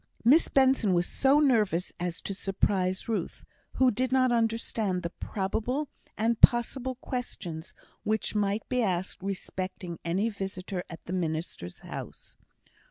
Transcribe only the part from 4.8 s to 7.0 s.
the probable and possible